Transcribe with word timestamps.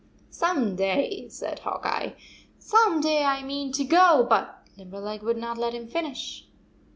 "Some 0.31 0.75
day, 0.75 1.27
"said 1.29 1.59
Hawk 1.59 1.85
Eye, 1.85 2.15
"someday 2.57 3.23
I 3.23 3.43
mean 3.43 3.71
to 3.73 3.83
go" 3.83 4.25
but 4.27 4.65
Limberleg 4.75 5.21
would 5.21 5.37
not 5.37 5.59
let 5.59 5.75
him 5.75 5.87
finish. 5.87 6.47